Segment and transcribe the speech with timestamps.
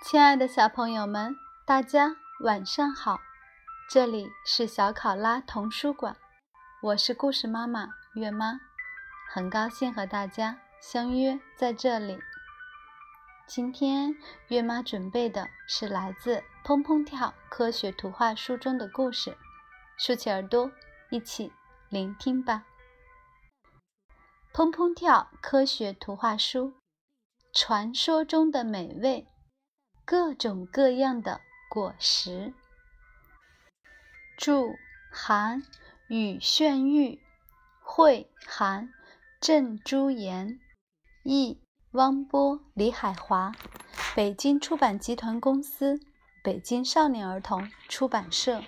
[0.00, 3.18] 亲爱的小朋友们，大家晚上好！
[3.90, 6.16] 这里是小考拉童书馆，
[6.80, 8.60] 我是故事妈妈月妈，
[9.28, 12.16] 很高兴和大家相约在这里。
[13.48, 14.14] 今天
[14.46, 19.36] 月妈准备的是来自《砰砰跳科学图画书》中的故事，
[19.98, 20.70] 竖起耳朵，
[21.10, 21.52] 一起
[21.88, 22.64] 聆听吧。
[24.56, 26.66] 《砰砰跳科学图画书》，
[27.52, 29.26] 传说中的美味。
[30.10, 32.54] 各种各样的果实。
[34.38, 34.72] 著：
[35.12, 35.62] 韩
[36.08, 37.20] 雨炫玉，
[37.82, 38.88] 绘韩
[39.38, 40.58] 郑朱妍，
[41.24, 43.52] 译汪波、李海华，
[44.16, 46.00] 北京出版集团公司，
[46.42, 48.64] 北京少年儿童出版社。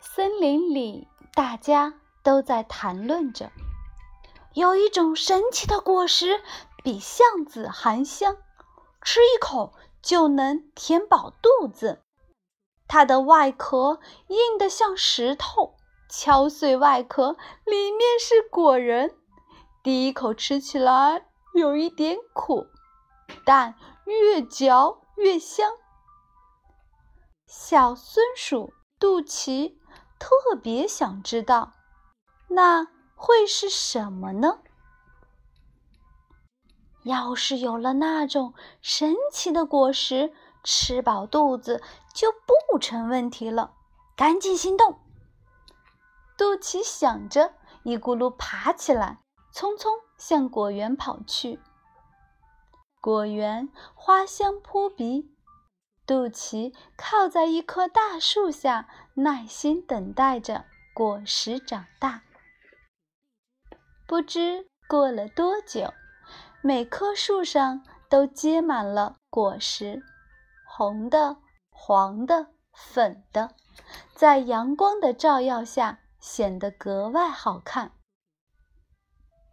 [0.00, 3.50] 森林里，大家都在谈论着，
[4.54, 6.40] 有一种神奇的果实，
[6.84, 8.36] 比橡子还香。
[9.06, 12.02] 吃一口就能填饱肚子，
[12.88, 15.76] 它的外壳硬得像石头，
[16.10, 19.16] 敲碎外壳，里面是果仁。
[19.84, 22.66] 第一口吃起来有一点苦，
[23.44, 25.70] 但越嚼越香。
[27.46, 29.76] 小松鼠肚脐
[30.18, 31.74] 特别想知道，
[32.48, 34.58] 那会是什么呢？
[37.06, 40.32] 要是有了那种神奇的果实，
[40.64, 41.80] 吃饱肚子
[42.12, 43.74] 就不成问题了。
[44.16, 44.98] 赶紧行动！
[46.36, 49.20] 杜奇想着，一咕噜爬起来，
[49.54, 51.60] 匆匆向果园跑去。
[53.00, 55.30] 果园花香扑鼻，
[56.04, 62.22] 杜奇靠在一棵大树下，耐心等待着果实长大。
[64.08, 65.94] 不知过了多久。
[66.66, 70.02] 每棵树上都结满了果实，
[70.66, 71.36] 红的、
[71.70, 73.54] 黄的、粉的，
[74.16, 77.92] 在阳光的照耀下显得格外好看。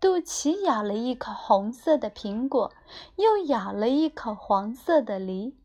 [0.00, 2.72] 杜奇咬了一口红色的苹果，
[3.16, 5.58] 又咬了一口黄色的梨，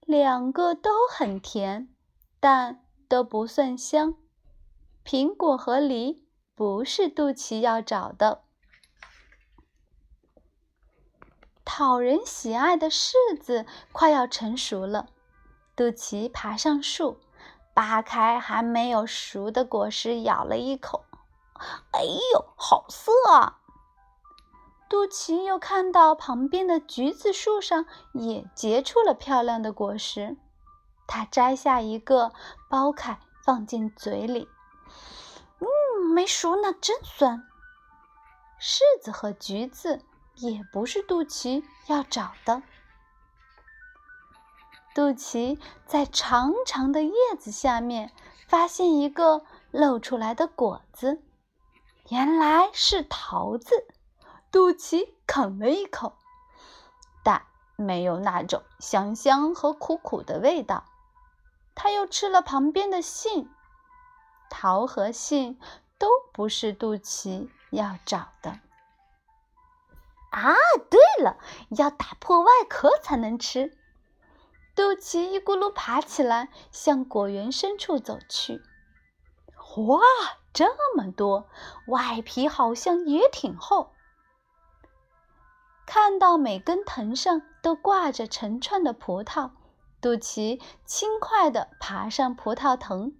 [0.00, 1.94] 两个都很甜，
[2.40, 4.16] 但都不算香。
[5.04, 6.26] 苹果和梨
[6.56, 8.42] 不是杜奇要找的。
[11.74, 15.08] 讨人喜爱的柿子快要成熟了，
[15.74, 17.18] 杜奇爬上树，
[17.72, 21.06] 扒开还没有熟的果实，咬了一口。
[21.92, 23.58] 哎呦，好涩啊！
[24.90, 30.36] 杜奇又看到旁边的橘子树上也结出了漂亮的果实，
[31.06, 32.34] 他摘下一个，
[32.68, 34.46] 剥开放进嘴里。
[35.58, 35.66] 嗯，
[36.12, 37.48] 没熟呢，真酸。
[38.60, 40.02] 柿子和橘子。
[40.50, 42.62] 也不是肚脐要找的。
[44.94, 48.12] 肚脐在长长的叶子下面
[48.48, 51.22] 发现一个露出来的果子，
[52.08, 53.86] 原来是桃子。
[54.50, 56.14] 肚脐啃了一口，
[57.22, 60.84] 但没有那种香香和苦苦的味道。
[61.74, 63.48] 他又吃了旁边的杏，
[64.50, 65.58] 桃和杏
[65.98, 68.58] 都不是肚脐要找的。
[70.32, 70.54] 啊，
[70.90, 71.36] 对了，
[71.76, 73.76] 要打破外壳才能吃。
[74.74, 78.62] 杜奇一咕噜爬起来，向果园深处走去。
[79.76, 80.00] 哇，
[80.54, 81.48] 这么多！
[81.86, 83.92] 外皮好像也挺厚。
[85.84, 89.50] 看到每根藤上都挂着成串的葡萄，
[90.00, 93.12] 杜奇轻快地爬上葡萄藤。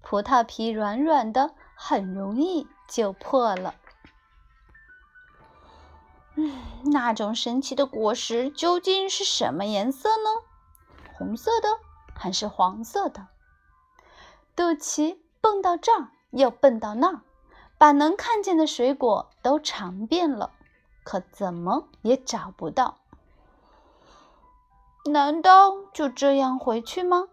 [0.00, 3.74] 葡萄皮软软的，很容易就破了。
[6.34, 6.52] 嗯，
[6.84, 11.04] 那种神奇的果实究竟是什么颜色呢？
[11.18, 11.68] 红色的
[12.14, 13.28] 还是黄色的？
[14.56, 17.20] 肚脐蹦到这儿，又蹦到那儿，
[17.78, 20.50] 把能看见的水果都尝遍了，
[21.04, 22.98] 可怎么也找不到。
[25.04, 27.28] 难道就这样回去吗？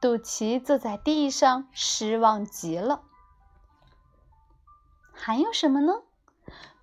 [0.00, 3.02] 肚脐坐在地上，失望极了。
[5.12, 6.02] 还有什么呢？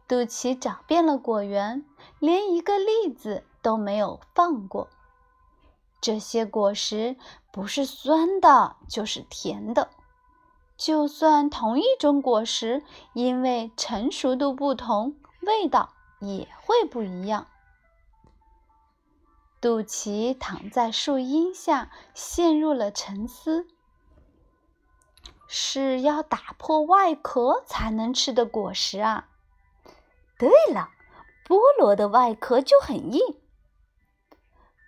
[0.08, 1.84] 杜奇找遍了果园，
[2.20, 4.88] 连一个栗子都没有放过。
[6.00, 7.16] 这些果实
[7.52, 9.90] 不是酸的，就是甜的。
[10.78, 17.48] 就算同一种果实，因为成熟度不同，味道也会不一样。
[19.60, 23.66] 杜奇躺在树荫下，陷入了沉思。
[25.48, 29.30] 是要打破外壳才能吃的果实啊！
[30.38, 30.90] 对了，
[31.48, 33.22] 菠萝的外壳就很硬，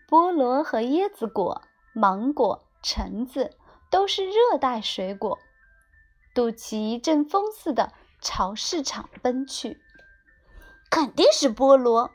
[0.10, 1.62] 菠萝和椰子果、
[1.94, 3.58] 芒果、橙子
[3.90, 5.40] 都是热带水果。
[6.36, 9.82] 肚脐一阵风似的朝市场奔去，
[10.90, 12.12] 肯定是菠萝。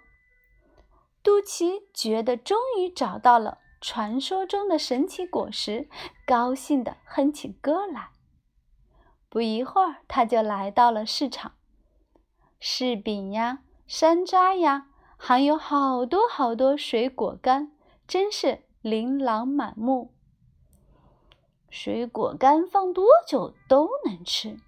[1.22, 5.88] 肚脐觉得终于找到了传说中的神奇果实，
[6.26, 8.10] 高兴地哼起歌来。
[9.28, 11.54] 不一会儿，他就来到了市场，
[12.62, 14.86] 柿饼呀，山楂呀。
[15.16, 17.72] 还有好多好多水果干，
[18.08, 20.12] 真是琳琅满目。
[21.70, 24.58] 水果干放多久都能吃。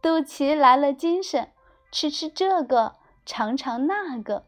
[0.00, 1.52] 肚脐来了精神，
[1.90, 4.46] 吃吃这个，尝尝那个，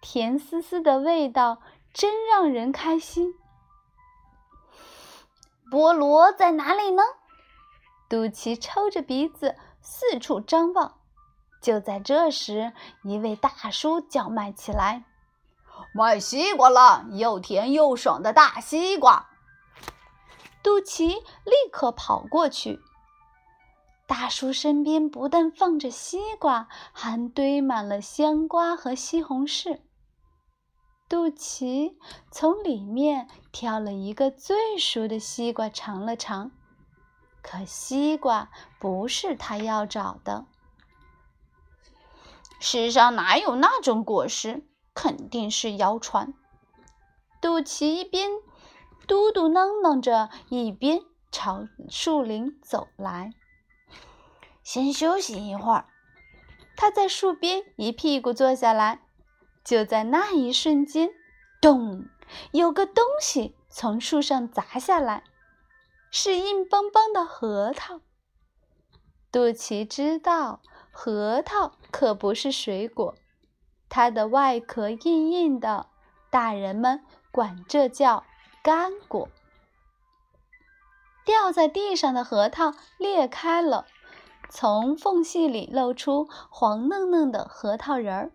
[0.00, 1.60] 甜丝丝的味道
[1.92, 3.34] 真让人开心。
[5.70, 7.02] 菠萝在哪里呢？
[8.08, 11.01] 肚脐抽着鼻子四处张望。
[11.62, 12.72] 就在这时，
[13.04, 15.04] 一位大叔叫卖起来
[15.94, 19.30] ：“卖西瓜了，又甜又爽的大西瓜！”
[20.62, 22.80] 肚脐立刻跑过去。
[24.06, 29.80] 大叔身边不但放着西瓜，还堆满了香瓜和西红柿。
[31.08, 31.94] 肚脐
[32.30, 36.50] 从里面挑了一个最熟的西瓜尝了尝，
[37.42, 40.46] 可西瓜不是他要找的。
[42.64, 44.64] 世上哪有那种果实？
[44.94, 46.32] 肯定是谣传。
[47.40, 48.30] 肚脐一边
[49.08, 51.00] 嘟嘟囔囔着，一边
[51.32, 53.32] 朝树林走来。
[54.62, 55.86] 先休息一会儿。
[56.76, 59.00] 他在树边一屁股坐下来。
[59.64, 61.10] 就在那一瞬间，
[61.60, 62.06] 咚！
[62.52, 65.24] 有个东西从树上砸下来，
[66.12, 68.00] 是硬邦邦的核桃。
[69.32, 70.60] 肚脐知道。
[70.94, 73.14] 核桃可不是水果，
[73.88, 75.86] 它的外壳硬硬的，
[76.30, 77.02] 大人们
[77.32, 78.24] 管这叫
[78.62, 79.28] 干果。
[81.24, 83.86] 掉在地上的核桃裂开了，
[84.50, 88.32] 从缝隙里露出黄嫩嫩的核桃仁儿。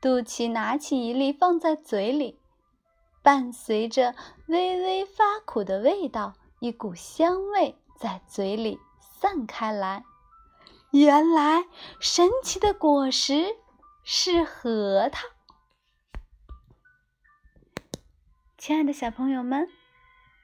[0.00, 2.38] 肚脐拿起一粒放在嘴里，
[3.22, 4.14] 伴随着
[4.46, 10.04] 微微发苦的味道，一股香味在嘴里散开来。
[10.90, 11.64] 原来
[12.00, 13.56] 神奇的果实
[14.02, 15.28] 是核桃。
[18.58, 19.68] 亲爱的小朋友们，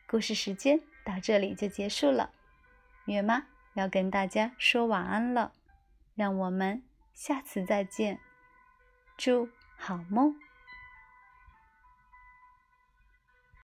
[0.09, 2.31] 故事时间到这里就结束了。
[3.07, 5.53] 月妈要跟大家说晚安了，
[6.15, 8.21] 让我们下次再见，
[9.17, 10.39] 祝好梦。